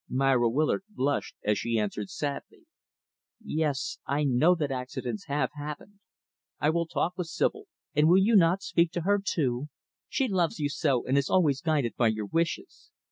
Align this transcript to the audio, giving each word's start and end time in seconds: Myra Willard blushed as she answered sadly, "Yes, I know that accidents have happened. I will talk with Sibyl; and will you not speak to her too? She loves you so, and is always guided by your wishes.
Myra 0.09 0.49
Willard 0.49 0.83
blushed 0.89 1.35
as 1.45 1.59
she 1.59 1.77
answered 1.77 2.09
sadly, 2.09 2.65
"Yes, 3.39 3.99
I 4.07 4.23
know 4.23 4.55
that 4.55 4.71
accidents 4.71 5.27
have 5.27 5.51
happened. 5.53 5.99
I 6.59 6.71
will 6.71 6.87
talk 6.87 7.15
with 7.19 7.27
Sibyl; 7.27 7.65
and 7.93 8.07
will 8.09 8.17
you 8.17 8.35
not 8.35 8.63
speak 8.63 8.91
to 8.93 9.01
her 9.01 9.21
too? 9.23 9.67
She 10.09 10.27
loves 10.27 10.57
you 10.57 10.69
so, 10.69 11.05
and 11.05 11.19
is 11.19 11.29
always 11.29 11.61
guided 11.61 11.95
by 11.97 12.07
your 12.07 12.25
wishes. 12.25 12.89